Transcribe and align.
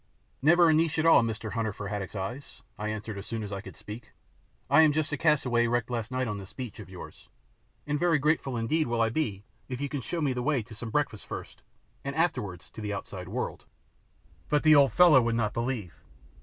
"Never 0.41 0.67
a 0.67 0.73
niche 0.73 0.97
at 0.97 1.05
all, 1.05 1.21
Mr. 1.21 1.51
Hunter 1.51 1.71
for 1.71 1.89
Haddocks' 1.89 2.15
Eyes," 2.15 2.63
I 2.75 2.87
answered 2.87 3.19
as 3.19 3.27
soon 3.27 3.43
as 3.43 3.51
I 3.51 3.61
could 3.61 3.75
speak. 3.75 4.13
"I 4.67 4.81
am 4.81 4.93
just 4.93 5.11
a 5.11 5.15
castaway 5.17 5.67
wrecked 5.67 5.91
last 5.91 6.09
night 6.09 6.27
on 6.27 6.39
this 6.39 6.55
shore 6.57 6.71
of 6.81 6.89
yours, 6.89 7.29
and 7.85 7.99
very 7.99 8.17
grateful 8.17 8.57
indeed 8.57 8.87
will 8.87 8.99
I 8.99 9.09
be 9.09 9.43
if 9.69 9.79
you 9.79 9.89
can 9.89 10.01
show 10.01 10.19
me 10.19 10.33
the 10.33 10.41
way 10.41 10.63
to 10.63 10.73
some 10.73 10.89
breakfast 10.89 11.27
first, 11.27 11.61
and 12.03 12.15
afterwards 12.15 12.71
to 12.71 12.81
the 12.81 12.91
outside 12.91 13.27
world." 13.29 13.65
But 14.49 14.63
the 14.63 14.73
old 14.73 14.91
fellow 14.91 15.21
would 15.21 15.35
not 15.35 15.53
believe. 15.53 15.93